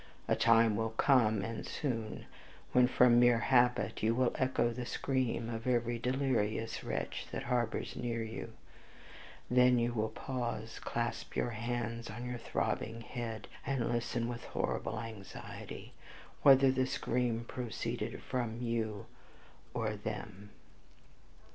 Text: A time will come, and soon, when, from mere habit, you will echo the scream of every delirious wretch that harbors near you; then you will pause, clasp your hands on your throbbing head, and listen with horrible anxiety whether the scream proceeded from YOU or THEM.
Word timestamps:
A 0.27 0.35
time 0.35 0.75
will 0.75 0.89
come, 0.89 1.43
and 1.43 1.63
soon, 1.63 2.25
when, 2.71 2.87
from 2.87 3.19
mere 3.19 3.37
habit, 3.37 4.01
you 4.01 4.15
will 4.15 4.31
echo 4.39 4.71
the 4.71 4.87
scream 4.87 5.47
of 5.47 5.67
every 5.67 5.99
delirious 5.99 6.83
wretch 6.83 7.27
that 7.31 7.43
harbors 7.43 7.95
near 7.95 8.23
you; 8.23 8.53
then 9.47 9.77
you 9.77 9.93
will 9.93 10.09
pause, 10.09 10.79
clasp 10.79 11.35
your 11.35 11.51
hands 11.51 12.09
on 12.09 12.25
your 12.25 12.39
throbbing 12.39 13.01
head, 13.01 13.47
and 13.63 13.91
listen 13.91 14.27
with 14.27 14.43
horrible 14.45 14.99
anxiety 14.99 15.93
whether 16.41 16.71
the 16.71 16.87
scream 16.87 17.45
proceeded 17.47 18.23
from 18.23 18.59
YOU 18.59 19.05
or 19.75 19.95
THEM. 19.97 20.49